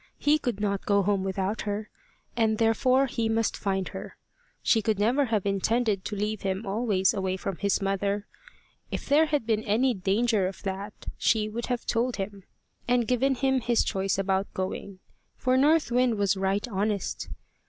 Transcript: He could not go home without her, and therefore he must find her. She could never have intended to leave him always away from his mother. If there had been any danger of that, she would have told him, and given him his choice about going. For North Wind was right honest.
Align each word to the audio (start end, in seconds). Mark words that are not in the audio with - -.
He 0.17 0.39
could 0.39 0.59
not 0.59 0.87
go 0.87 1.03
home 1.03 1.23
without 1.23 1.61
her, 1.61 1.91
and 2.35 2.57
therefore 2.57 3.05
he 3.05 3.29
must 3.29 3.55
find 3.55 3.89
her. 3.89 4.17
She 4.63 4.81
could 4.81 4.97
never 4.97 5.25
have 5.25 5.45
intended 5.45 6.03
to 6.05 6.15
leave 6.15 6.41
him 6.41 6.65
always 6.65 7.13
away 7.13 7.37
from 7.37 7.57
his 7.57 7.83
mother. 7.83 8.25
If 8.89 9.07
there 9.07 9.27
had 9.27 9.45
been 9.45 9.61
any 9.63 9.93
danger 9.93 10.47
of 10.47 10.63
that, 10.63 11.05
she 11.19 11.47
would 11.49 11.67
have 11.67 11.85
told 11.85 12.15
him, 12.15 12.45
and 12.87 13.07
given 13.07 13.35
him 13.35 13.61
his 13.61 13.83
choice 13.83 14.17
about 14.17 14.51
going. 14.55 14.97
For 15.35 15.55
North 15.55 15.91
Wind 15.91 16.17
was 16.17 16.35
right 16.35 16.67
honest. 16.67 17.29